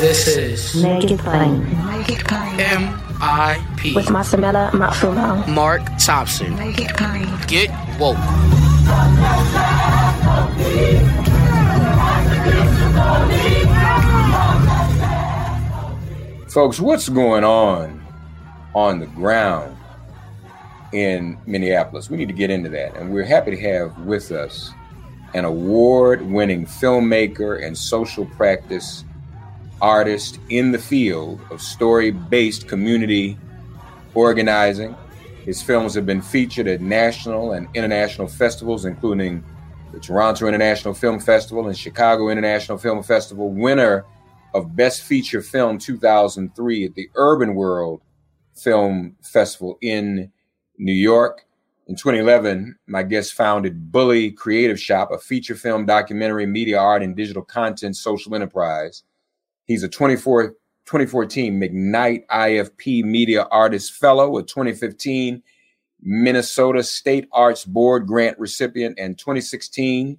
[0.00, 1.62] This is Make It Plain.
[1.84, 2.58] Naked Plane.
[2.58, 3.94] M.I.P.
[3.94, 5.46] With Masamela Matfumo.
[5.46, 6.56] Mark Thompson.
[6.56, 7.28] Make It Plain.
[7.46, 7.68] Get
[8.00, 8.16] woke.
[16.48, 18.02] Folks, what's going on
[18.74, 19.76] on the ground
[20.94, 22.08] in Minneapolis?
[22.08, 22.96] We need to get into that.
[22.96, 24.72] And we're happy to have with us
[25.34, 29.04] an award winning filmmaker and social practice
[29.80, 33.38] artist in the field of story based community
[34.14, 34.94] organizing.
[35.44, 39.42] His films have been featured at national and international festivals, including
[39.92, 44.04] the Toronto International Film Festival and Chicago International Film Festival, winner
[44.54, 48.02] of Best Feature Film 2003 at the Urban World
[48.54, 50.30] Film Festival in
[50.78, 51.46] New York.
[51.86, 57.16] In 2011, my guest founded Bully Creative Shop, a feature film, documentary, media art, and
[57.16, 59.02] digital content social enterprise.
[59.70, 60.48] He's a 24,
[60.86, 65.44] 2014 McKnight IFP Media Artist Fellow, a 2015
[66.02, 70.18] Minnesota State Arts Board grant recipient, and 2016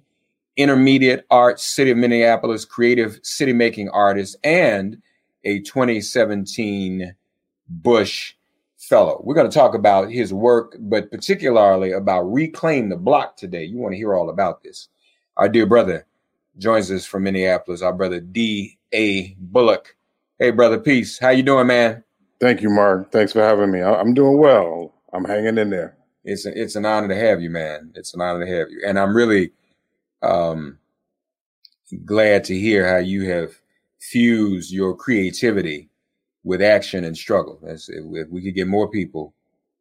[0.58, 5.02] Intermedia Arts City of Minneapolis Creative City Making Artist, and
[5.44, 7.14] a 2017
[7.68, 8.32] Bush
[8.78, 9.20] Fellow.
[9.22, 13.64] We're going to talk about his work, but particularly about Reclaim the Block today.
[13.64, 14.88] You want to hear all about this.
[15.36, 16.06] Our dear brother
[16.58, 18.78] joins us from Minneapolis, our brother D.
[18.94, 19.34] A.
[19.38, 19.96] Bullock.
[20.38, 21.18] Hey, brother, peace.
[21.18, 22.04] How you doing, man?
[22.40, 23.12] Thank you, Mark.
[23.12, 23.82] Thanks for having me.
[23.82, 24.94] I'm doing well.
[25.12, 25.96] I'm hanging in there.
[26.24, 27.92] It's a, it's an honor to have you, man.
[27.94, 29.50] It's an honor to have you, and I'm really
[30.22, 30.78] um,
[32.04, 33.52] glad to hear how you have
[34.00, 35.88] fused your creativity
[36.44, 37.58] with action and struggle.
[37.62, 39.34] That's, if we could get more people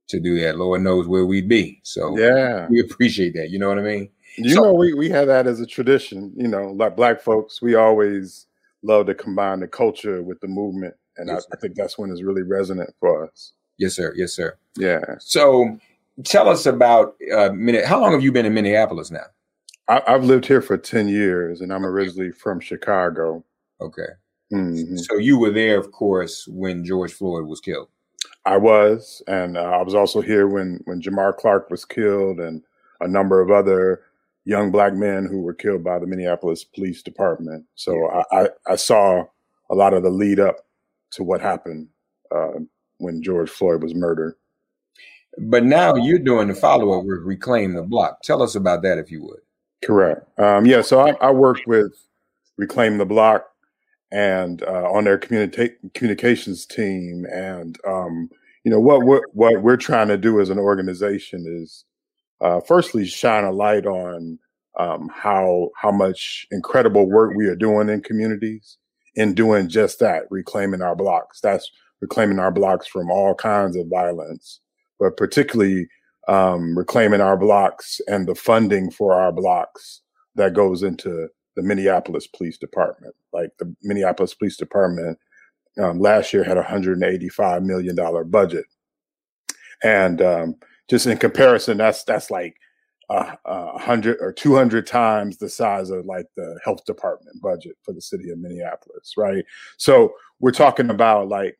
[0.10, 1.80] to do that, Lord knows where we'd be.
[1.84, 3.50] So yeah, we appreciate that.
[3.50, 4.10] You know what I mean?
[4.38, 6.34] You so, know, we we have that as a tradition.
[6.36, 8.48] You know, like black folks, we always
[8.84, 12.12] love to combine the culture with the movement, and yes, I, I think that's when
[12.12, 13.54] it's really resonant for us.
[13.78, 14.14] Yes, sir.
[14.16, 14.58] Yes, sir.
[14.78, 15.02] Yeah.
[15.20, 15.78] So,
[16.24, 17.86] tell us about uh, minute.
[17.86, 19.26] How long have you been in Minneapolis now?
[19.88, 23.44] I, have lived here for ten years, and I'm originally from Chicago.
[23.82, 24.08] Okay.
[24.54, 24.98] Mm-hmm.
[24.98, 27.88] So you were there, of course, when George Floyd was killed.
[28.46, 32.64] I was, and uh, I was also here when when Jamar Clark was killed, and
[33.02, 34.04] a number of other
[34.46, 37.66] young black men who were killed by the Minneapolis Police Department.
[37.76, 39.26] So I, I, I saw
[39.70, 40.58] a lot of the lead up
[41.12, 41.88] to what happened
[42.34, 42.60] uh,
[42.98, 44.36] when George Floyd was murdered.
[45.38, 48.22] But now you're doing the follow up with Reclaim the Block.
[48.24, 49.40] Tell us about that, if you would.
[49.84, 50.28] Correct.
[50.40, 50.82] Um, yeah.
[50.82, 51.94] So I, I worked with
[52.58, 53.46] Reclaim the Block
[54.12, 58.30] and uh, on their communica- communications team, and um,
[58.64, 61.86] you know what what what we're trying to do as an organization is
[62.42, 64.40] uh, firstly shine a light on
[64.80, 68.78] um, how how much incredible work we are doing in communities
[69.16, 71.42] in doing just that, reclaiming our blocks.
[71.42, 71.70] That's
[72.02, 74.62] reclaiming our blocks from all kinds of violence,
[75.00, 75.88] but particularly
[76.28, 80.02] um, reclaiming our blocks and the funding for our blocks
[80.36, 83.14] that goes into the Minneapolis Police Department.
[83.34, 85.18] Like the Minneapolis Police Department
[85.82, 87.96] um, last year had a $185 million
[88.30, 88.66] budget.
[89.84, 90.56] And um,
[90.92, 92.58] just in comparison, that's that's like
[93.10, 97.94] a, a hundred or 200 times the size of like the health department budget for
[97.94, 99.46] the city of Minneapolis, right?
[99.78, 100.12] So
[100.42, 101.58] we're talking about like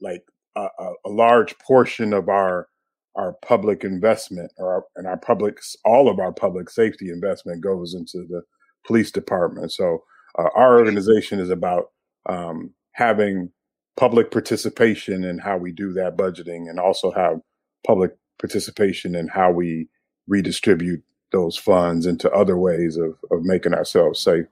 [0.00, 0.22] like
[0.54, 0.68] a,
[1.04, 2.68] a, large portion of our
[3.16, 7.94] our public investment or our, and our public all of our public safety investment goes
[7.94, 8.42] into the
[8.86, 9.72] police department.
[9.72, 10.04] So
[10.38, 11.86] uh, our organization is about
[12.28, 13.50] um, having
[13.96, 17.40] public participation in how we do that budgeting and also have
[17.84, 19.88] public participation in how we
[20.26, 21.02] redistribute
[21.32, 24.46] those funds into other ways of, of making ourselves safe.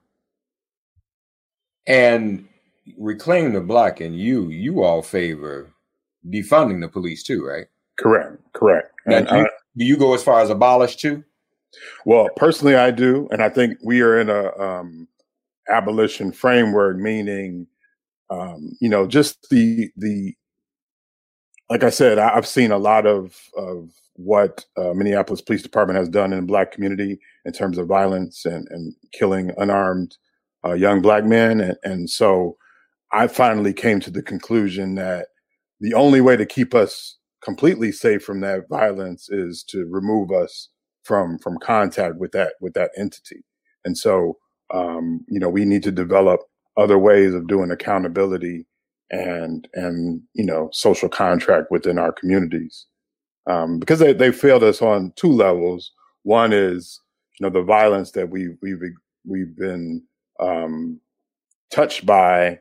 [1.87, 2.47] And
[2.97, 5.71] reclaim the block and you, you all favor
[6.29, 7.67] defunding the police too, right?
[7.97, 8.91] Correct, correct.
[9.05, 9.47] Now, And do, you, I,
[9.77, 11.23] do you go as far as abolish too?
[12.05, 15.07] well, personally, I do, and I think we are in a um,
[15.69, 17.67] abolition framework, meaning,
[18.29, 20.35] um, you know, just the the.
[21.69, 25.99] Like I said, I- I've seen a lot of of what uh, Minneapolis Police Department
[25.99, 30.17] has done in the Black community in terms of violence and and killing unarmed
[30.65, 32.57] uh, young Black men, and, and so
[33.13, 35.27] I finally came to the conclusion that
[35.79, 40.69] the only way to keep us completely safe from that violence is to remove us
[41.03, 43.43] from from contact with that with that entity.
[43.85, 44.37] And so,
[44.73, 46.41] um, you know, we need to develop
[46.77, 48.65] other ways of doing accountability
[49.09, 52.85] and and you know social contract within our communities
[53.47, 55.91] um, because they they failed us on two levels.
[56.23, 56.99] One is
[57.39, 58.81] you know the violence that we we've
[59.25, 60.03] we've been
[60.39, 60.99] um,
[61.71, 62.59] touched by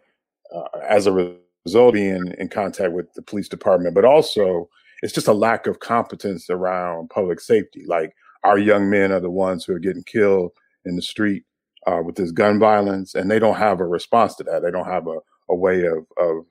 [0.54, 4.69] uh, as a result being in contact with the police department, but also
[5.02, 7.84] it's just a lack of competence around public safety.
[7.87, 8.14] Like
[8.44, 10.52] our young men are the ones who are getting killed
[10.84, 11.43] in the street
[11.87, 14.62] uh, with this gun violence, and they don't have a response to that.
[14.62, 16.44] They don't have a, a way of of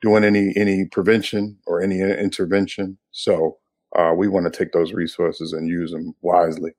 [0.00, 2.98] doing any any prevention or any intervention.
[3.10, 3.58] So
[3.96, 6.72] uh, we want to take those resources and use them wisely.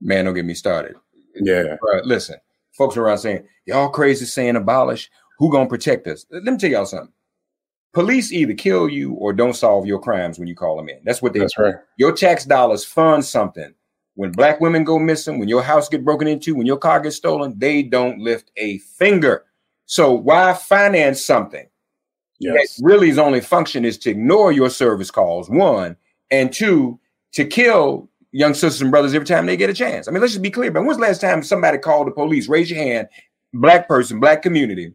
[0.00, 0.94] Man, don't get me started.
[1.34, 2.36] Yeah, Right, listen,
[2.76, 5.10] folks around saying y'all crazy saying abolish.
[5.38, 6.26] Who gonna protect us?
[6.30, 7.12] Let me tell y'all something.
[7.92, 11.00] Police either kill you or don't solve your crimes when you call them in.
[11.04, 11.40] That's what they.
[11.40, 11.74] that's right.
[11.98, 13.74] Your tax dollars fund something.
[14.14, 17.16] When black women go missing, when your house get broken into, when your car gets
[17.16, 19.44] stolen, they don't lift a finger.
[19.92, 21.66] So why finance something
[22.38, 25.50] Yes, that really's only function is to ignore your service calls?
[25.50, 25.98] One
[26.30, 26.98] and two
[27.32, 30.08] to kill young sisters and brothers every time they get a chance.
[30.08, 30.70] I mean, let's just be clear.
[30.70, 32.48] But when's the last time somebody called the police?
[32.48, 33.06] Raise your hand,
[33.52, 34.94] black person, black community,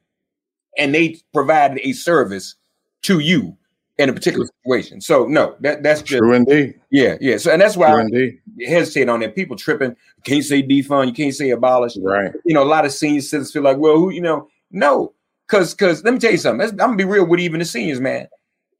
[0.79, 2.55] and they provided a service
[3.03, 3.55] to you
[3.99, 4.99] in a particular situation.
[4.99, 6.73] So no, that that's just true indeed.
[6.89, 7.37] yeah, yeah.
[7.37, 8.39] So and that's why True I indeed.
[8.65, 9.35] hesitate on that.
[9.35, 9.95] People tripping.
[10.23, 11.05] Can't say defund.
[11.05, 11.95] You can't say abolish.
[12.01, 12.31] Right.
[12.45, 15.13] You know, a lot of senior citizens feel like, well, who, you know, no,
[15.47, 16.69] because because let me tell you something.
[16.69, 18.27] I'm gonna be real with even the seniors, man.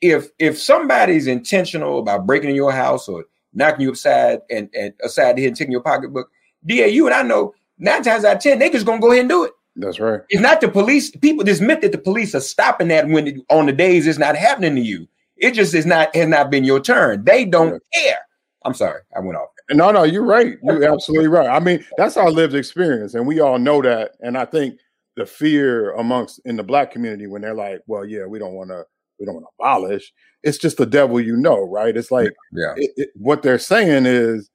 [0.01, 4.93] If if somebody's intentional about breaking in your house or knocking you upside and and
[5.03, 6.29] aside the head and taking your pocketbook,
[6.65, 9.21] da you and I know nine times out of ten they just gonna go ahead
[9.21, 9.53] and do it.
[9.75, 10.21] That's right.
[10.29, 11.11] It's not the police.
[11.11, 14.19] People this myth that the police are stopping that when it, on the days it's
[14.19, 15.07] not happening to you.
[15.37, 17.23] It just is not has not been your turn.
[17.23, 18.19] They don't care.
[18.65, 19.49] I'm sorry, I went off.
[19.69, 20.57] No, no, you're right.
[20.63, 21.47] You're absolutely right.
[21.47, 24.13] I mean, that's our lived experience, and we all know that.
[24.21, 24.79] And I think
[25.17, 28.69] the fear amongst in the black community when they're like, "Well, yeah, we don't want
[28.69, 28.85] to,
[29.19, 31.97] we don't want to abolish." It's just the devil, you know, right?
[31.97, 34.49] It's like Yeah, it, it, what they're saying is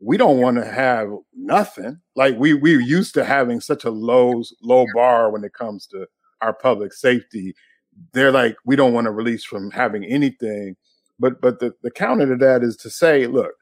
[0.00, 2.00] we don't want to have nothing.
[2.16, 6.06] Like we we're used to having such a low low bar when it comes to
[6.42, 7.54] our public safety.
[8.12, 10.76] They're like we don't want to release from having anything.
[11.20, 13.54] But but the, the counter to that is to say, look,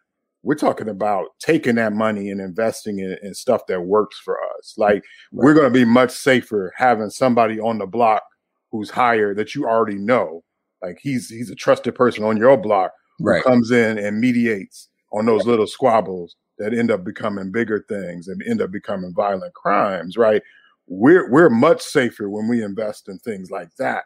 [0.47, 4.75] we're talking about taking that money and investing in, in stuff that works for us.
[4.77, 8.23] Like we're going to be much safer having somebody on the block
[8.71, 10.45] who's hired that you already know.
[10.81, 13.43] Like he's he's a trusted person on your block who right.
[13.43, 18.41] comes in and mediates on those little squabbles that end up becoming bigger things and
[18.49, 20.43] end up becoming violent crimes, right?
[20.87, 24.05] We're we're much safer when we invest in things like that.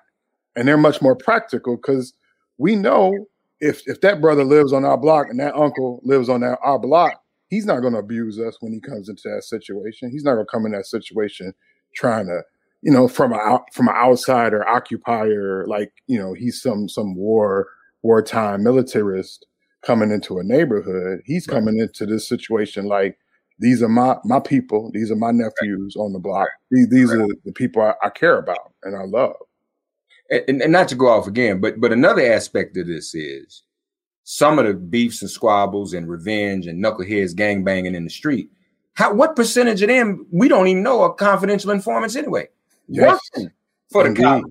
[0.56, 2.14] And they're much more practical because
[2.56, 3.26] we know
[3.61, 6.79] if if that brother lives on our block and that uncle lives on our, our
[6.79, 10.11] block, he's not going to abuse us when he comes into that situation.
[10.11, 11.52] He's not going to come in that situation
[11.95, 12.43] trying to,
[12.83, 17.69] you know, from a from an outsider occupier, like you know, he's some some war
[18.02, 19.47] wartime militarist
[19.83, 21.21] coming into a neighborhood.
[21.25, 21.55] He's Right.
[21.57, 23.17] coming into this situation like
[23.59, 24.90] these are my my people.
[24.95, 26.49] These are my nephews on the block.
[26.71, 29.37] These, these are the people I, I care about and I love.
[30.30, 33.62] And, and not to go off again, but but another aspect of this is
[34.25, 38.50] some of the beefs and squabbles and revenge and knuckleheads gang banging in the street.
[38.94, 42.49] How what percentage of them we don't even know are confidential informants anyway?
[42.88, 43.20] Yes.
[43.34, 43.50] Working
[43.90, 44.44] for the cop,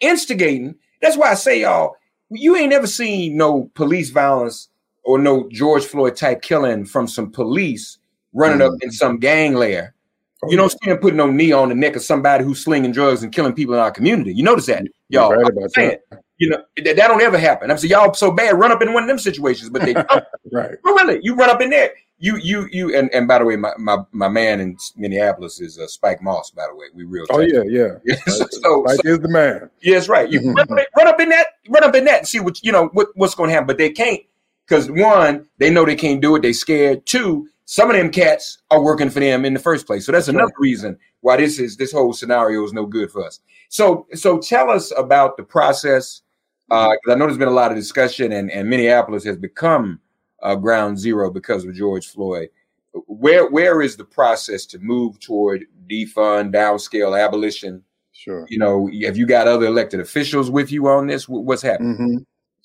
[0.00, 0.76] instigating.
[1.00, 1.96] That's why I say y'all,
[2.30, 4.68] you ain't never seen no police violence
[5.04, 7.98] or no George Floyd type killing from some police
[8.32, 8.84] running up mm-hmm.
[8.84, 9.93] in some gang lair.
[10.50, 13.22] You don't see them putting no knee on the neck of somebody who's slinging drugs
[13.22, 14.32] and killing people in our community.
[14.34, 15.30] You notice that, y'all.
[15.32, 15.98] right about saying,
[16.38, 17.70] you know that, that don't ever happen.
[17.70, 20.24] I'm saying y'all so bad, run up in one of them situations, but they don't.
[20.52, 20.76] Right.
[20.84, 21.92] Well, really, you run up in there.
[22.18, 25.78] You, you, you, and, and by the way, my, my, my man in Minneapolis is
[25.78, 26.50] uh, Spike Moss.
[26.50, 27.26] By the way, we real.
[27.28, 27.96] Oh yeah, yeah.
[28.04, 29.68] Yeah, so, so, Mike is the man.
[29.82, 30.30] yeah, right.
[30.30, 30.54] You Mhm.
[30.54, 32.72] run, up, in- run up in that, run up in that, and see what you
[32.72, 33.66] know what, what's going to happen.
[33.66, 34.20] But they can't
[34.66, 36.42] because one, they know they can't do it.
[36.42, 37.04] They scared.
[37.04, 40.04] Two, some of them cats are working for them in the first place.
[40.04, 43.40] So that's another reason why this is this whole scenario is no good for us.
[43.70, 46.22] So, so tell us about the process
[46.68, 50.00] because I know there's been a lot of discussion, and, and Minneapolis has become
[50.42, 52.48] uh, ground zero because of George Floyd.
[53.06, 57.82] Where where is the process to move toward defund, downscale, abolition?
[58.12, 58.46] Sure.
[58.48, 61.28] You know, have you got other elected officials with you on this?
[61.28, 61.96] What's happening?
[61.96, 62.16] hmm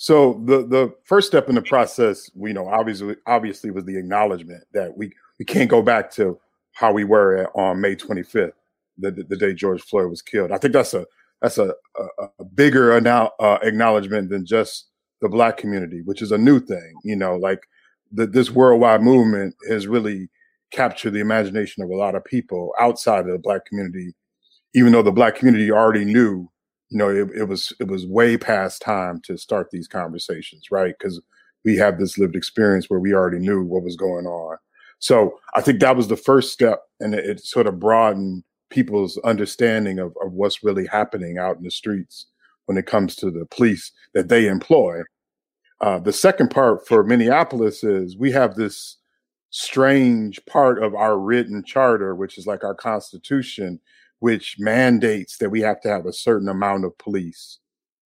[0.02, 4.64] So the the first step in the process, we know, obviously, obviously, was the acknowledgement
[4.74, 6.40] that we we can't go back to
[6.72, 8.54] how we were on May 25th,
[8.98, 10.54] the, the the day George Floyd was killed.
[10.54, 11.06] I think that's a
[11.42, 14.88] that's a a, a bigger annou- uh, acknowledgement than just
[15.22, 16.94] the Black community, which is a new thing.
[17.04, 17.68] You know, like
[18.10, 20.30] the, this worldwide movement has really
[20.72, 24.16] captured the imagination of a lot of people outside of the Black community,
[24.74, 26.50] even though the Black community already knew
[26.90, 30.96] you know, it, it was it was way past time to start these conversations, right?
[30.98, 31.22] Because
[31.64, 34.58] we have this lived experience where we already knew what was going on.
[35.00, 39.18] So I think that was the first step, and it, it sort of broadened people's
[39.20, 42.28] understanding of, of what's really happening out in the streets
[42.66, 45.02] when it comes to the police that they employ.
[45.82, 48.98] Uh, the second part for Minneapolis is we have this
[49.50, 53.80] strange part of our written charter, which is like our constitution,
[54.20, 57.60] which mandates that we have to have a certain amount of police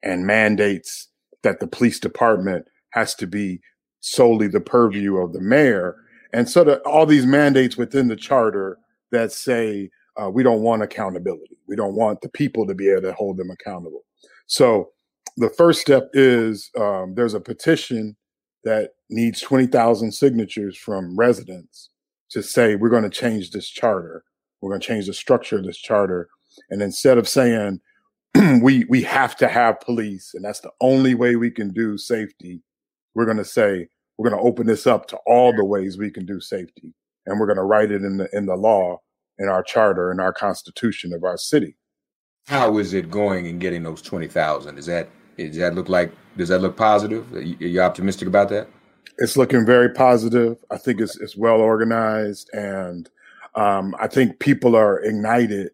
[0.04, 1.10] and mandates
[1.44, 3.60] that the police department has to be
[4.00, 5.96] solely the purview of the mayor.
[6.34, 8.78] And so that all these mandates within the charter
[9.12, 9.90] that say
[10.22, 11.58] uh, we don't want accountability.
[11.68, 14.04] We don't want the people to be able to hold them accountable.
[14.48, 14.92] So
[15.38, 18.16] the first step is um, there's a petition
[18.64, 21.90] that needs 20,000 signatures from residents
[22.30, 24.24] to say we're going to change this charter.
[24.64, 26.30] We're going to change the structure of this charter.
[26.70, 27.82] And instead of saying
[28.62, 32.62] we we have to have police and that's the only way we can do safety,
[33.14, 36.10] we're going to say we're going to open this up to all the ways we
[36.10, 36.94] can do safety,
[37.26, 39.02] and we're going to write it in the in the law,
[39.38, 41.76] in our charter, in our constitution of our city.
[42.48, 44.78] How is it going in getting those twenty thousand?
[44.78, 47.34] Is that does that look like does that look positive?
[47.34, 48.70] Are you, are you optimistic about that?
[49.18, 50.64] It's looking very positive.
[50.72, 53.10] I think it's it's well organized, and
[53.56, 55.72] um, I think people are ignited.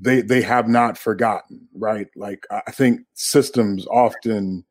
[0.00, 2.06] They they have not forgotten, right?
[2.16, 4.64] Like I think systems often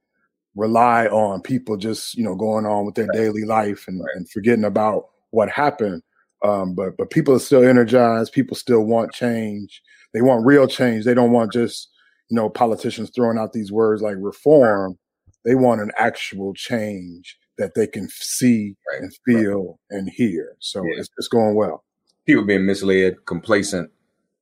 [0.56, 4.64] rely on people just you know going on with their daily life and, and forgetting
[4.66, 6.02] about what happened.
[6.44, 8.32] Um, but but people are still energized.
[8.34, 9.82] People still want change.
[10.14, 11.04] They want real change.
[11.04, 11.90] They don't want just
[12.30, 14.98] you know politicians throwing out these words like reform.
[15.44, 19.02] They want an actual change that they can see Right.
[19.02, 20.56] and feel and hear.
[20.60, 21.00] So Yeah.
[21.00, 21.84] it's, it's going well.
[22.28, 23.90] People being misled, complacent.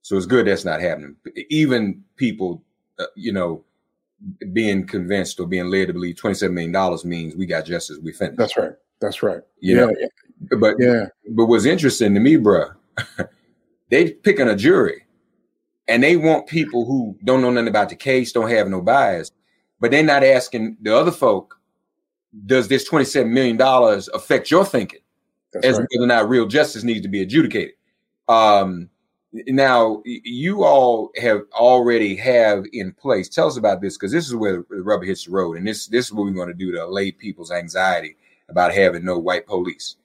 [0.01, 1.15] So it's good that's not happening.
[1.49, 2.61] Even people,
[2.99, 3.63] uh, you know,
[4.51, 7.97] being convinced or being led to believe twenty seven million dollars means we got justice.
[8.01, 8.37] We finished.
[8.37, 8.73] That's right.
[8.99, 9.41] That's right.
[9.59, 12.75] You yeah, know, but yeah, But what's interesting to me, bruh,
[13.89, 15.05] they picking a jury
[15.87, 19.31] and they want people who don't know nothing about the case, don't have no bias,
[19.79, 21.59] but they're not asking the other folk,
[22.45, 23.59] does this $27 million
[24.13, 24.99] affect your thinking
[25.55, 25.87] that's as right.
[25.91, 27.73] whether or not real justice needs to be adjudicated?
[28.27, 28.89] Um,
[29.47, 33.27] now you all have already have in place.
[33.27, 35.87] Tell us about this because this is where the rubber hits the road, and this
[35.87, 38.15] this is what we're going to do to allay people's anxiety
[38.47, 39.97] about having no white police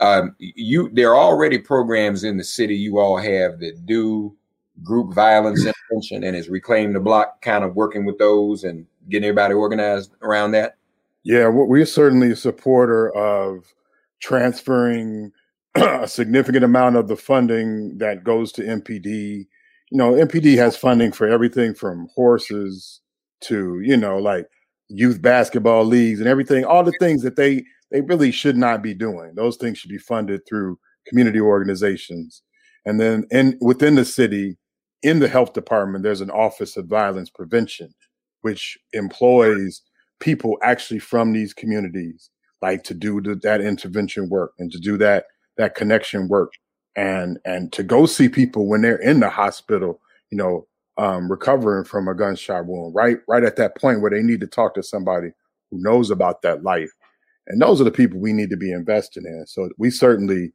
[0.00, 4.34] um, you there are already programs in the city you all have that do
[4.82, 9.28] group violence intervention and is reclaim the block kind of working with those and getting
[9.28, 10.76] everybody organized around that
[11.22, 13.74] Yeah, we're certainly a supporter of
[14.20, 15.32] transferring
[15.74, 19.46] a significant amount of the funding that goes to MPD.
[19.90, 23.00] You know, MPD has funding for everything from horses
[23.42, 24.46] to, you know, like
[24.88, 28.94] youth basketball leagues and everything, all the things that they they really should not be
[28.94, 29.32] doing.
[29.34, 32.42] Those things should be funded through community organizations.
[32.84, 34.56] And then in within the city,
[35.02, 37.92] in the health department, there's an office of violence prevention,
[38.42, 39.82] which employs
[40.20, 42.30] people actually from these communities
[42.62, 45.24] like to do the, that intervention work and to do that
[45.56, 46.52] that connection work
[46.96, 50.00] and and to go see people when they're in the hospital
[50.30, 50.66] you know
[50.98, 54.46] um, recovering from a gunshot wound right right at that point where they need to
[54.46, 55.28] talk to somebody
[55.70, 56.90] who knows about that life
[57.46, 60.52] and those are the people we need to be investing in so we certainly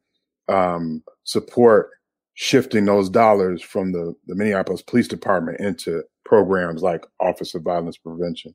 [0.48, 1.90] um, support
[2.36, 7.96] shifting those dollars from the, the Minneapolis Police Department into programs like Office of Violence
[7.96, 8.54] Prevention.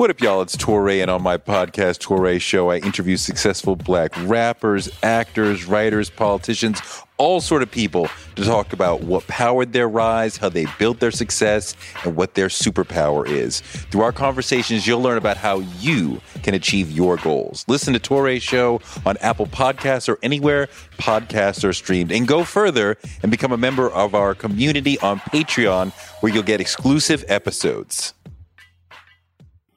[0.00, 0.40] What up, y'all?
[0.40, 6.08] It's Touré, and on my podcast, Touré Show, I interview successful black rappers, actors, writers,
[6.08, 6.80] politicians,
[7.18, 11.10] all sort of people to talk about what powered their rise, how they built their
[11.10, 13.60] success, and what their superpower is.
[13.60, 17.66] Through our conversations, you'll learn about how you can achieve your goals.
[17.68, 22.10] Listen to Touré Show on Apple Podcasts or anywhere podcasts are streamed.
[22.10, 25.92] And go further and become a member of our community on Patreon,
[26.22, 28.14] where you'll get exclusive episodes.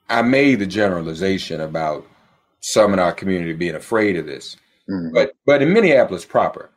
[0.09, 2.05] I made the generalization about
[2.59, 4.55] some in our community being afraid of this,
[4.89, 5.13] Mhm.
[5.13, 6.69] but but in Minneapolis proper,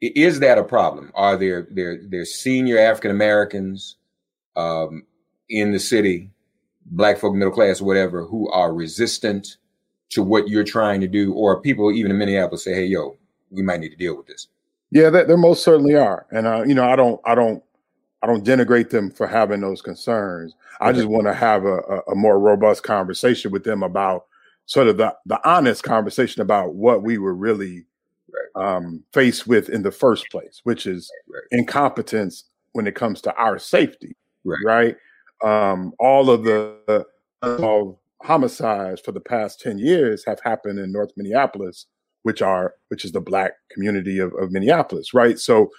[0.00, 1.10] is that a problem?
[1.14, 3.96] Are there there there senior African Americans
[4.56, 5.04] um,
[5.48, 6.30] in the city,
[6.86, 9.56] black folk, middle class, whatever, who are resistant
[10.10, 13.16] to what you're trying to do, or people even in Minneapolis say, "Hey, yo,
[13.50, 14.48] we might need to deal with this."
[14.90, 17.62] Yeah, there, there most certainly are, and uh, you know, I don't, I don't,
[18.22, 20.54] I don't denigrate them for having those concerns.
[20.80, 24.26] I just want to have a, a, a more robust conversation with them about
[24.66, 27.84] sort of the the honest conversation about what we were really
[28.54, 31.42] um, faced with in the first place, which is Right.
[31.60, 34.16] incompetence when it comes to our safety.
[34.44, 34.64] Right.
[34.64, 34.96] Right.
[35.72, 37.04] Um, all of the
[38.22, 41.86] homicides for the past ten years have happened in North Minneapolis,
[42.22, 45.12] which are which is the black community of, of Minneapolis.
[45.12, 45.38] Right.
[45.38, 45.70] So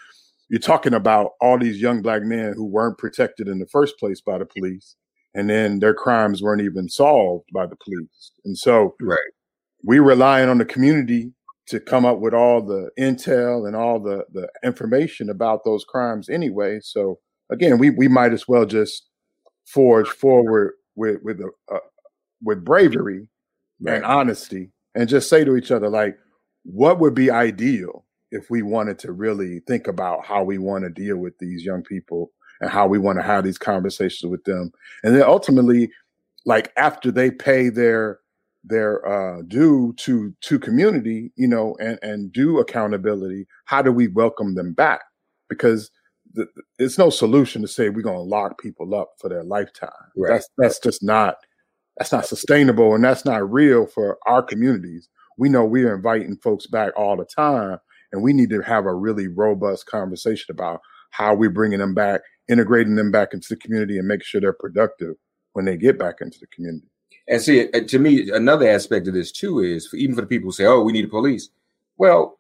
[0.53, 4.21] you're talking about all these young black men who weren't protected in the first place
[4.21, 4.95] by the police,
[5.33, 8.31] and then their crimes weren't even solved by the police.
[8.45, 9.17] And so Right.
[9.83, 11.33] we relying on the community
[11.69, 16.29] to come up with all the intel and all the the information about those crimes
[16.29, 16.79] anyway.
[16.83, 17.17] So
[17.49, 19.09] again, we we might as well just
[19.65, 21.79] forge forward with with a, uh,
[22.43, 23.27] with bravery
[23.87, 26.15] and honesty, and just say to each other like,
[26.63, 30.89] what would be ideal if we wanted to really think about how we want to
[30.89, 34.71] deal with these young people and how we want to have these conversations with them,
[35.03, 35.89] and then ultimately,
[36.45, 38.19] like after they pay their
[38.63, 43.45] their uh, due to to community, you know, and and do accountability.
[43.65, 45.01] How do we welcome them back?
[45.49, 45.91] Because
[46.33, 46.47] the,
[46.79, 49.89] it's no solution to say we're going to lock people up for their lifetime.
[50.17, 50.33] Right.
[50.33, 51.35] That's that's just not
[51.97, 55.09] that's not sustainable, and that's not real for our communities.
[55.37, 57.79] We know we are inviting folks back all the time,
[58.13, 62.21] and we need to have a really robust conversation about how we're bringing them back,
[62.47, 65.15] integrating them back into the community, and making sure they're productive
[65.53, 66.87] when they get back into the community.
[67.27, 70.27] And see, uh, to me, another aspect of this too is for, even for the
[70.27, 71.49] people who say, "Oh, we need a police."
[71.97, 72.39] Well,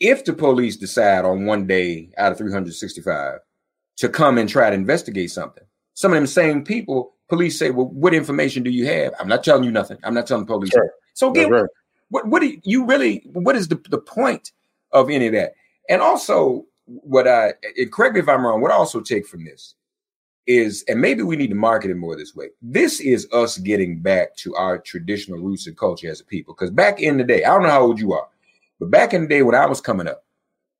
[0.00, 3.38] if the police decide on one day out of 365
[3.98, 7.86] to come and try to investigate something, some of them same people, police say, "Well,
[7.86, 9.98] what information do you have?" I'm not telling you nothing.
[10.02, 10.70] I'm not telling the police.
[10.70, 10.90] Sure.
[11.14, 11.66] So again, right.
[12.08, 13.22] what what do you, you really?
[13.32, 14.50] What is the the point
[14.92, 15.54] of any of that?
[15.88, 18.60] And also, what I and correct me if I'm wrong.
[18.60, 19.74] What I also take from this
[20.46, 22.48] is, and maybe we need to market it more this way.
[22.60, 26.54] This is us getting back to our traditional roots and culture as a people.
[26.54, 28.26] Because back in the day, I don't know how old you are,
[28.80, 30.24] but back in the day when I was coming up,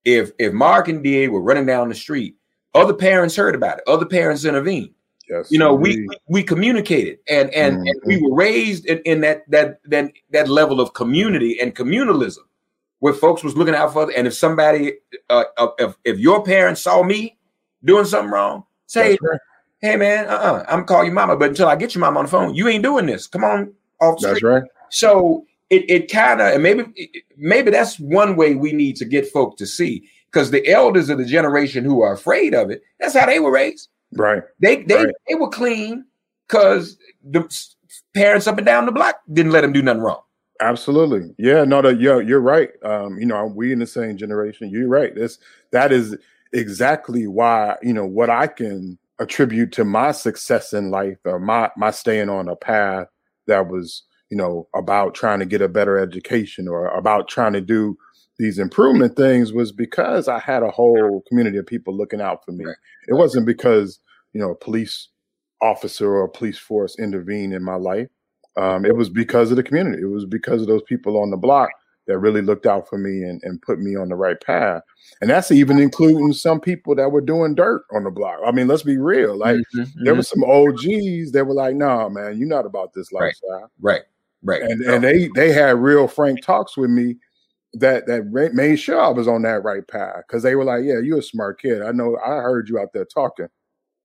[0.05, 2.35] if if Mark and Da were running down the street,
[2.75, 3.85] other parents heard about it.
[3.87, 4.91] Other parents intervened.
[5.29, 6.09] Yes, You know, we indeed.
[6.09, 8.25] we, we communicated, and and, and we Mm-hmm.
[8.25, 12.39] were raised in, in that that that that level of community and communalism,
[13.03, 14.13] where folks was looking out for.
[14.17, 14.93] And if somebody,
[15.29, 17.37] uh, uh, if if your parents saw me
[17.85, 19.41] doing something wrong, say, right.
[19.81, 22.31] "Hey man, uh-uh, I'm calling your mama." But until I get your mama on the
[22.31, 23.27] phone, you ain't doing this.
[23.27, 24.49] Come on off the That's street.
[24.49, 24.63] right.
[24.91, 26.85] So it it kind of and maybe
[27.37, 31.19] maybe that's one way we need to get folk to see because the elders of
[31.19, 33.89] the generation who are afraid of it, that's how they were raised.
[34.13, 34.45] Right.
[34.61, 35.15] They they Right.
[35.29, 36.05] they were clean
[36.47, 37.43] because the
[38.15, 40.21] parents up and down the block didn't let them do nothing wrong.
[40.63, 41.35] Absolutely.
[41.39, 42.71] Yeah, no, that yeah, you're right.
[42.85, 44.71] Um, you know, we in the same generation.
[44.71, 45.15] You're right.
[45.15, 45.39] This
[45.73, 46.17] that is
[46.53, 51.71] exactly why, you know, what I can attribute to my success in life or my
[51.77, 53.09] my staying on a path
[53.49, 57.63] that was, you know, about trying to get a better education or about trying to
[57.63, 57.97] do
[58.39, 62.53] these improvement things was because I had a whole community of people looking out for
[62.53, 62.65] me.
[62.67, 62.77] Right.
[63.09, 64.01] It wasn't because,
[64.33, 65.09] you know, a police
[65.63, 68.09] officer or a police force intervened in my life.
[68.57, 70.03] Um, it was because of the community.
[70.03, 71.71] It was because of those people on the block
[72.07, 74.83] that really looked out for me and, and put me on the right path.
[75.21, 78.41] And that's even including some people that were doing dirt on the block.
[78.45, 79.37] I mean, let's be real.
[79.37, 80.05] Like Mm-hmm.
[80.05, 83.27] there were some OGs that were like, "Nah, man, you're not about this Right.
[83.27, 84.03] lifestyle." right,
[84.43, 87.17] right, And and they they had real frank talks with me
[87.75, 90.99] that that made sure I was on that right path because they were like, "Yeah,
[90.99, 91.83] you're a smart kid.
[91.83, 92.19] I know.
[92.19, 93.49] I heard you out there talking.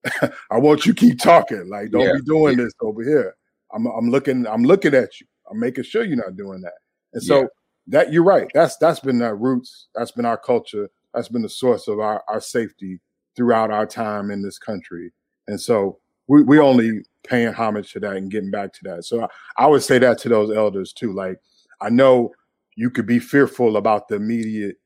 [0.50, 1.68] I want you to keep talking.
[1.68, 2.12] Like, don't Yeah.
[2.14, 3.34] be doing this over here.
[3.72, 5.26] I'm I'm looking I'm looking at you.
[5.50, 6.74] I'm making sure you're not doing that."
[7.14, 7.46] And so Yeah.
[7.88, 8.48] that you're right.
[8.54, 9.88] That's that's been our roots.
[9.94, 10.88] That's been our culture.
[11.14, 13.00] That's been the source of our, our safety
[13.36, 15.12] throughout our time in this country.
[15.46, 19.04] And so we we only paying homage to that and getting back to that.
[19.04, 19.28] So I,
[19.64, 21.12] I would say that to those elders too.
[21.12, 21.38] Like
[21.80, 22.32] I know
[22.76, 24.76] you could be fearful about the immediate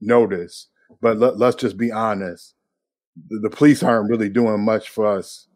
[0.00, 0.68] notice,
[1.00, 2.54] but let, let's just be honest.
[3.28, 5.48] The, the police aren't really doing much for us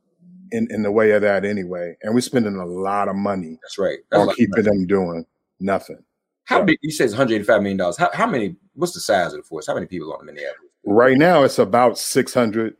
[0.53, 1.97] in, in the way of that anyway.
[2.03, 3.99] And we're spending a lot of money That's right.
[4.11, 5.27] That's on keeping them doing
[5.61, 6.03] nothing.
[6.45, 6.65] how yeah.
[6.65, 6.79] big?
[6.83, 7.97] You said it's 185 million dollars.
[7.97, 8.57] How, how many?
[8.75, 9.67] What's the size of the force?
[9.67, 10.71] How many people on the Minneapolis?
[10.85, 12.77] Right now, it's about 600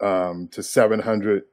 [0.00, 1.44] um, to 700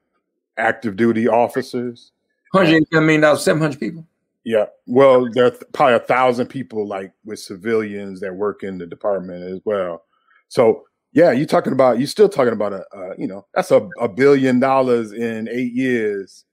[0.57, 2.11] active duty officers.
[2.51, 4.05] 185 million dollars, 700 people.
[4.43, 4.65] Yeah.
[4.85, 9.43] Well, there are probably a thousand people like with civilians that work in the department
[9.43, 10.03] as well.
[10.49, 10.83] So
[11.15, 14.07] yeah, you're talking about you're still talking about a uh, you know that's a, a
[14.09, 16.43] billion dollars in eight years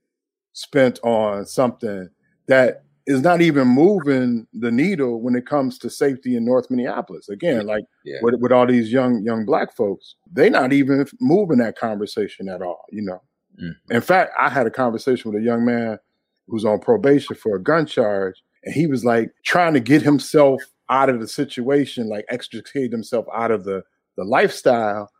[0.55, 2.09] spent on something
[2.46, 7.29] that is not even moving the needle when it comes to safety in North Minneapolis.
[7.29, 8.18] Again, like Yeah.
[8.22, 12.62] with, with all these young young black folks, they're not even moving that conversation at
[12.62, 12.85] all.
[12.90, 13.20] You know.
[13.61, 13.75] Mm.
[13.90, 15.98] In fact, I had a conversation with a young man
[16.46, 20.62] who's on probation for a gun charge, and he was like trying to get himself
[20.88, 23.83] out of the situation, like extricate himself out of the
[24.16, 25.11] the lifestyle.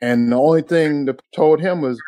[0.00, 2.00] And the only thing that told him was,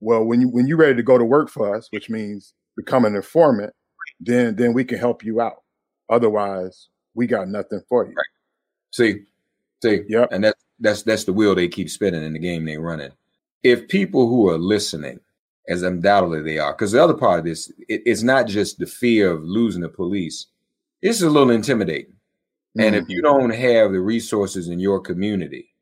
[0.00, 3.04] "Well, when you when you're ready to go to work for us, which means become
[3.04, 3.72] an informant,
[4.20, 5.62] then then we can help you out.
[6.08, 8.14] Otherwise, we got nothing for you."
[8.90, 9.24] See,
[9.82, 10.28] see, Yep.
[10.32, 13.12] and that's that's that's the wheel they keep spinning in the game they're running.
[13.62, 15.20] If people who are listening,
[15.68, 18.86] as undoubtedly they are, because the other part of this, it, it's not just the
[18.86, 20.46] fear of losing the police.
[21.02, 22.14] It's a little intimidating,
[22.76, 23.12] and if mm-hmm.
[23.12, 25.74] you don't have the resources in your community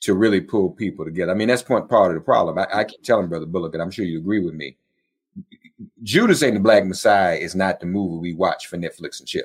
[0.00, 2.58] to really pull people together, I mean that's point part of the problem.
[2.58, 4.76] I, I keep telling Brother Bullock, and I'm sure you agree with me.
[6.02, 9.44] Judas and the Black Messiah is not the movie we watch for Netflix and chill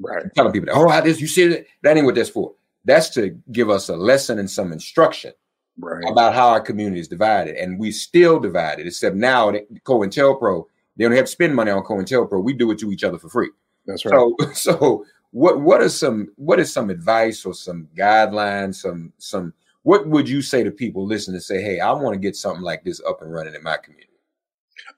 [0.00, 1.66] right, telling people, that, oh, how this, you see that?
[1.82, 2.54] That ain't what that's for.
[2.84, 5.32] That's to give us a lesson and some instruction
[5.78, 7.56] right, about how our community is divided.
[7.56, 10.64] And we still divided, except now that COINTELPRO,
[10.96, 12.42] they don't have to spend money on COINTELPRO.
[12.42, 13.50] We do it to each other for free.
[13.86, 14.14] that's right.
[14.54, 19.54] So, so what what is some what is some advice or some guidelines, some some
[19.82, 22.62] what would you say to people listening to say, hey, I want to get something
[22.62, 24.08] like this up and running in my community?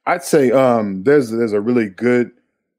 [0.06, 2.32] I'd say um, there's there's a really good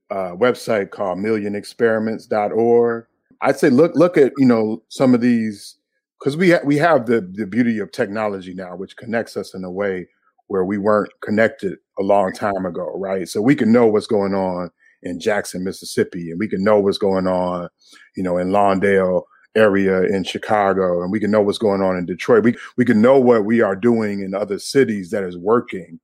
[0.10, 3.06] uh, website called millionexperiments.org.
[3.42, 5.78] I'd say look look at you know some of these
[6.20, 9.64] because we ha- we have the the beauty of technology now, which connects us in
[9.64, 10.08] a way
[10.48, 13.30] where we weren't connected a long time ago, right?
[13.30, 14.70] So we can know what's going on
[15.04, 17.70] in Jackson, Mississippi, and we can know what's going on,
[18.16, 19.24] you know, in Lawndale
[19.56, 22.44] area in Chicago, and we can know what's going on in Detroit.
[22.44, 26.00] We we can know what we are doing in other cities that is working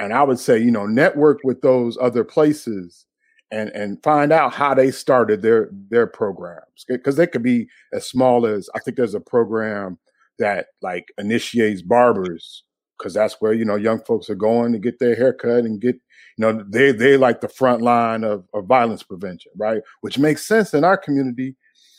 [0.00, 3.04] and I would say, you know, network with those other places
[3.50, 8.06] and and find out how they started their their programs because they could be as
[8.08, 9.98] small as I think there's a program
[10.38, 12.64] that like initiates barbers
[13.00, 15.94] because that's where you know young folks are going to get their haircut and get
[15.94, 16.02] you
[16.38, 20.74] know they they like the front line of, of violence prevention right which makes sense
[20.74, 21.56] in our community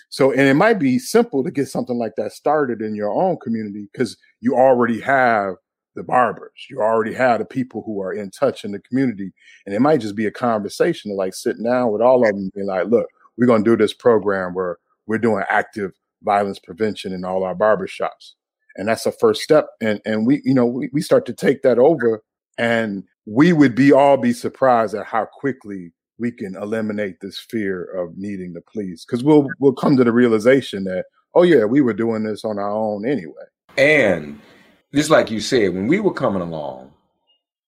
[0.10, 3.38] so and it might be simple to get something like that started in your own
[3.42, 5.56] community because you already have
[5.96, 6.68] the barbers.
[6.70, 9.32] You already have the people who are in touch in the community.
[9.66, 12.38] And it might just be a conversation to like sit down with all of them
[12.38, 15.92] and be like, look, we're going to do this program where we're doing active
[16.24, 18.34] violence prevention in all our barbershops.
[18.76, 19.68] And that's the first step.
[19.82, 22.24] And, and we, you know, we, we start to take that over
[22.58, 27.84] and we would be all be surprised at how quickly we can eliminate this fear
[27.84, 29.04] of needing the police.
[29.06, 31.06] Cause we'll, we'll come to the realization that,
[31.36, 33.34] oh yeah, we were doing this on our own anyway.
[33.78, 34.40] And
[34.94, 36.92] just like you said, when we were coming along,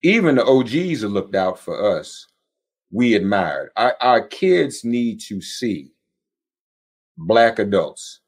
[0.04, 2.28] even the OGs that looked out for us,
[2.92, 3.72] we admired.
[3.76, 5.92] Our, our kids need to see
[7.18, 8.20] black adults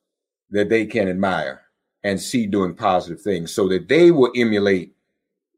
[0.51, 1.64] that they can admire
[2.05, 4.93] and see doing positive things so that they will emulate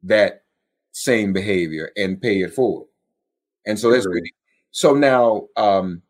[0.01, 0.45] that
[0.93, 2.87] same behavior and pay it forward.
[3.65, 4.21] And so that's Agreed.
[4.21, 4.33] really
[4.71, 6.01] so now um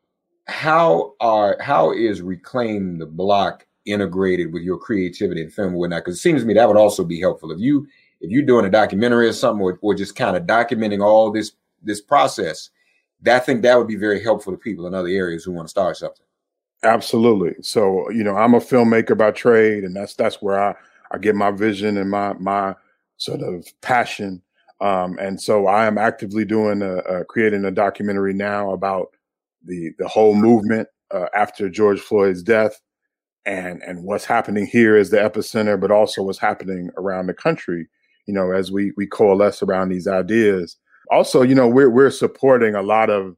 [0.45, 6.05] how are how is reclaim the block integrated with your creativity and film and whatnot?
[6.05, 7.87] Because it seems to me that would also be helpful if you
[8.21, 11.53] if you're doing a documentary or something or, or just kind of documenting all this
[11.81, 12.69] this process.
[13.23, 15.67] That I think that would be very helpful to people in other areas who want
[15.67, 16.26] to start something.
[16.83, 17.55] Absolutely.
[17.61, 20.75] So, you know, I'm a filmmaker by trade, and that's that's where I
[21.11, 22.75] I get my vision and my my
[23.17, 24.41] sort of passion.
[24.79, 29.07] Um, and so I am actively doing a, a creating a documentary now about
[29.65, 32.79] the the whole movement uh, after George Floyd's death,
[33.45, 37.87] and and what's happening here is the epicenter, but also what's happening around the country.
[38.27, 40.77] You know, as we we coalesce around these ideas.
[41.11, 43.35] Also, you know, we're we're supporting a lot of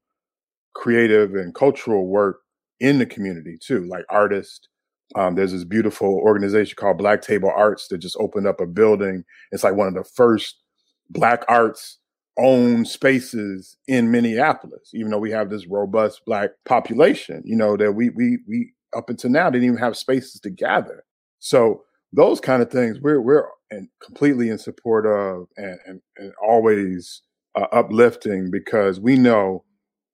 [0.74, 2.40] creative and cultural work
[2.80, 4.68] in the community too, like artists.
[5.16, 9.24] Um, there's this beautiful organization called Black Table Arts that just opened up a building.
[9.52, 10.62] It's like one of the first
[11.10, 11.98] Black arts
[12.38, 17.94] owned spaces in Minneapolis, even though we have this robust Black population, you know, that
[17.94, 21.04] we, we, we up until now didn't even have spaces to gather.
[21.40, 23.46] So those kind of things we're, we're
[24.04, 27.22] completely in support of and, and, and always
[27.56, 29.64] uh, uplifting because we know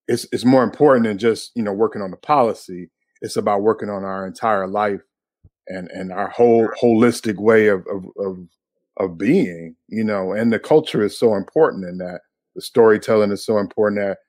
[0.08, 2.90] it's it's more important than just you know working on the policy.
[3.22, 5.02] It's about working on our entire life
[5.68, 8.40] and and our whole holistic way of of of,
[8.98, 9.76] of being.
[9.88, 12.22] You know, and the culture is so important in that.
[12.56, 14.20] The storytelling is so important that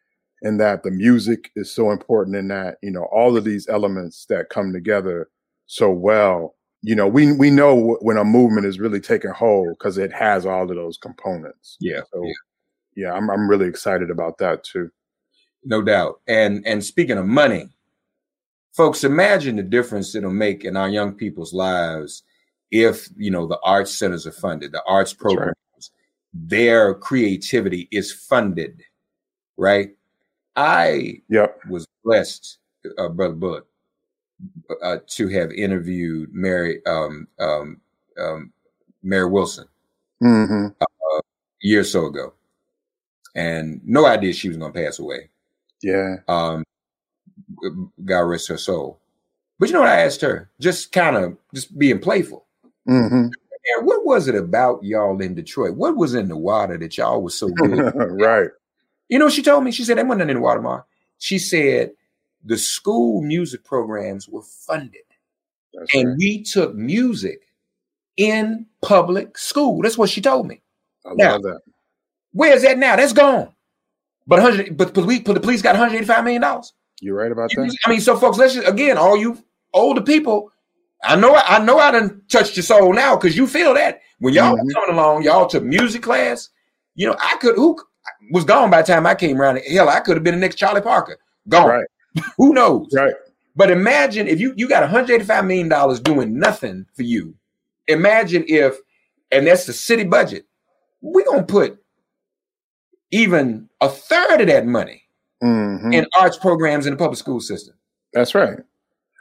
[0.43, 4.27] and that the music is so important in that you know all of these elements
[4.27, 5.29] that come together
[5.67, 9.99] so well you know we we know when a movement is really taking hold because
[9.99, 12.01] it has all of those components Yeah.
[12.13, 12.33] so yeah.
[12.97, 14.91] yeah i'm i'm really excited about that too
[15.67, 16.21] No doubt.
[16.29, 17.69] And and speaking of money,
[18.73, 22.23] folks, imagine the difference it'll make in our young people's lives
[22.71, 25.35] if you know the arts centers are funded, the arts That's right.
[25.35, 25.91] programs,
[26.33, 28.83] their creativity is funded,
[29.57, 29.91] right?
[30.55, 32.59] I yep was blessed,
[32.97, 33.67] uh, Brother Bullock,
[34.83, 37.81] uh, to have interviewed Mary um, um,
[38.19, 38.53] um,
[39.03, 39.67] Mary Wilson
[40.21, 41.21] hmm a
[41.61, 42.35] year or so ago,
[43.35, 45.29] and no idea she was going to pass away.
[45.83, 46.65] Yeah Um,
[48.05, 49.01] God rest her soul.
[49.59, 50.51] But you know what I asked her?
[50.61, 52.47] Just kind of just being playful.
[52.87, 53.29] hmm
[53.79, 55.75] And what was it about y'all in Detroit?
[55.77, 57.93] What was in the water that y'all was so good?
[57.97, 58.51] right
[59.09, 59.71] you know, she told me.
[59.71, 60.85] She said, "There wasn't in the water, Mark."
[61.19, 61.93] She said
[62.45, 65.03] the school music programs were funded,
[65.73, 66.17] That's and right.
[66.19, 67.43] we took music
[68.17, 69.81] in public school.
[69.83, 70.61] That's what she told me.
[71.07, 71.61] I Now- love that.
[72.33, 72.97] Where's that now?
[72.97, 73.53] That's gone.
[74.27, 76.73] But hundred, but police, the police got 185 million dollars.
[77.01, 77.77] You're right about that.
[77.85, 79.43] I mean, so folks, let's just again, all you
[79.75, 80.51] older people,
[81.05, 84.35] I know, I know, I done touched your soul now because you feel that when
[84.35, 84.73] y'all Mhm.
[84.75, 86.49] coming along, y'all took music class.
[86.95, 87.79] You know, I could who
[88.33, 89.59] was gone by the time I came around.
[89.59, 91.19] Hell, I could have been the next Charlie Parker.
[91.49, 91.69] Gone.
[91.69, 91.87] Right,
[92.39, 92.89] Who knows?
[92.95, 93.15] right.
[93.55, 97.35] But imagine if you you got 185 million dollars doing nothing for you.
[97.89, 98.77] Imagine if,
[99.31, 100.47] and that's the city budget.
[101.03, 101.79] We're gonna put
[103.11, 105.03] even a third of that money
[105.43, 107.75] hmm in arts programs in the public school system.
[108.13, 108.59] That's right.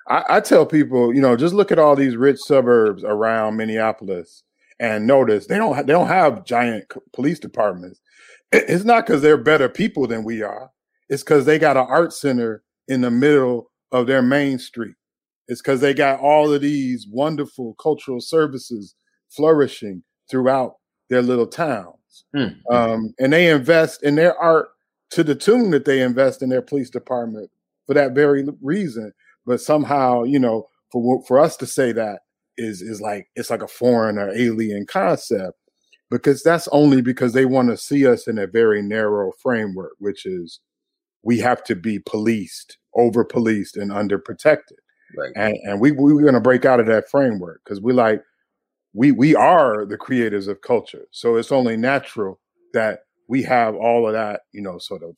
[0.08, 4.44] I, I tell people, you know, just look at all these rich suburbs around Minneapolis
[4.80, 8.00] and notice they don't ha- they don't have giant c- police departments.
[8.52, 10.72] It- It's not because they're better people than we are.
[11.10, 14.96] It's because they got an art center in the middle of their main street.
[15.48, 18.96] It's because they got all of these wonderful cultural services
[19.30, 20.76] flourishing throughout
[21.10, 21.48] their little
[22.34, 22.60] towns.
[22.70, 22.74] Mm.
[22.74, 24.70] Um, and they invest in their art
[25.12, 27.50] to the tune that they invest in their police department
[27.86, 29.12] for that very reason.
[29.46, 32.22] But somehow, you know, for for us to say that
[32.58, 35.58] is is like it's like a foreign or alien concept
[36.10, 40.26] because that's only because they want to see us in a very narrow framework, which
[40.26, 40.60] is
[41.24, 44.78] we have to be policed, over policed, and under protected
[45.18, 45.32] Right.
[45.36, 48.22] and and we we we're gonna break out of that framework because we like
[48.96, 52.40] we we are the creators of culture, so it's only natural
[52.74, 55.18] that we have all of that, you know, sort of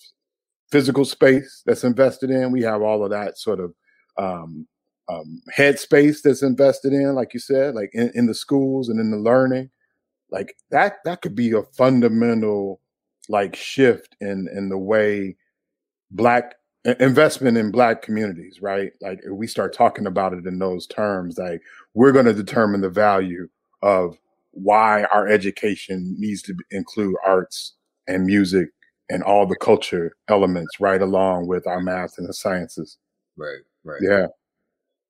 [0.71, 2.51] physical space that's invested in.
[2.51, 3.73] We have all of that sort of
[4.17, 4.67] um,
[5.09, 8.99] um, head space that's invested in, like you said, like in, in the schools and
[8.99, 9.69] in the learning.
[10.31, 12.81] Like that that could be a fundamental
[13.29, 15.37] like shift in in the way
[16.11, 16.55] black
[16.99, 18.91] investment in black communities, right?
[19.01, 21.61] Like if we start talking about it in those terms, like
[21.93, 23.47] we're going to determine the value
[23.81, 24.17] of
[24.51, 27.75] why our education needs to include arts
[28.07, 28.69] and music
[29.09, 32.97] and all the culture elements right along with our math and the sciences.
[33.37, 33.59] Right.
[33.83, 34.01] Right.
[34.01, 34.27] Yeah.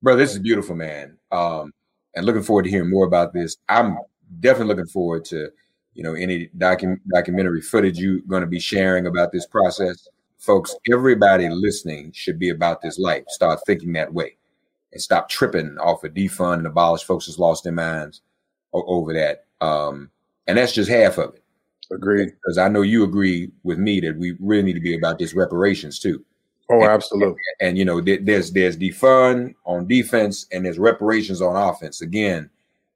[0.02, 1.16] Bro, this is beautiful, man.
[1.32, 1.72] Um,
[2.14, 3.56] and looking forward to hearing more about this.
[3.68, 3.98] I'm
[4.40, 5.50] definitely looking forward to,
[5.94, 10.06] you know, any docu- documentary footage you're going to be sharing about this process.
[10.38, 13.24] Folks, everybody listening should be about this life.
[13.28, 14.36] Start thinking that way
[14.92, 18.22] and stop tripping off of defund and abolish folks lost their minds
[18.72, 19.44] over that.
[19.60, 20.10] Um,
[20.46, 21.42] and that's just half of it.
[21.90, 22.26] Agreed.
[22.32, 25.34] Because I know you agree with me that we really need to be about this
[25.34, 26.24] reparations too.
[26.70, 27.40] Oh, absolutely.
[27.60, 32.02] And you know, there- there's there's defund on defense and there's reparations on offense.
[32.02, 32.50] Again,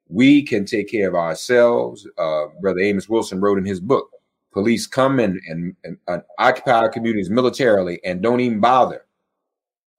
[0.09, 2.07] we can take care of ourselves.
[2.19, 4.11] Uh, Brother Amos Wilson wrote in his book,
[4.53, 9.07] "Police come in and, and, and occupy our communities militarily and don't even bother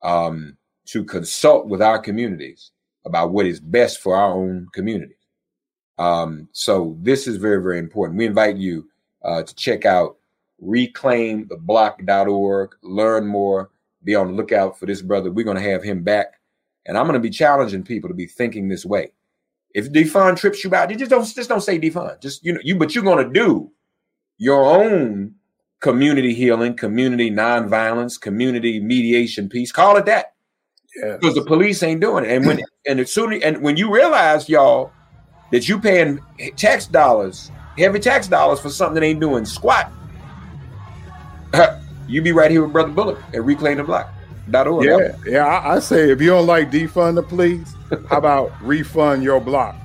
[0.03, 0.55] um,
[0.85, 2.69] to consult with our communities
[3.05, 5.17] about what is best for our own communities."
[5.97, 8.17] Um, so this is very very important.
[8.17, 8.89] We invite you
[9.23, 10.17] uh, to check out
[10.61, 13.69] reclaimtheblock.org, learn more
[14.03, 15.31] be on the lookout for this brother.
[15.31, 16.39] We're going to have him back.
[16.85, 19.11] And I'm going to be challenging people to be thinking this way.
[19.73, 22.21] If defund trips you out, you just don't just don't say defund.
[22.21, 23.71] Just you know, you but you're going to do
[24.37, 25.33] your own
[25.79, 29.71] community healing, community nonviolence, community mediation piece.
[29.71, 30.33] Call it that.
[31.01, 32.31] Because the police ain't doing it.
[32.31, 34.91] And when and as soon and when you realize, y'all,
[35.53, 36.19] that you paying
[36.57, 39.91] tax dollars, heavy tax dollars for something that ain't doing squat,
[42.07, 44.11] you be right here with Brother Bullock at Reclaim the Block.
[44.51, 45.45] Yeah, yeah.
[45.45, 47.75] I, I say if you don't like defund the police,
[48.09, 49.75] how about refund your block?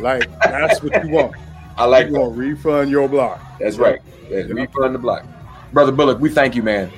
[0.00, 1.34] Like that's what you want.
[1.78, 2.20] I like you that.
[2.20, 3.40] want refund your block.
[3.60, 4.00] That's right.
[4.28, 4.54] That's Yeah.
[4.54, 5.24] refund the block.
[5.72, 6.90] Brother Bullock, we thank you, man.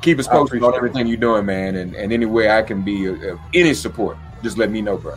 [0.00, 0.76] Keep us posted on it.
[0.76, 1.76] everything you're doing, man.
[1.76, 5.16] And, and any way I can be of any support, just let me know, bro.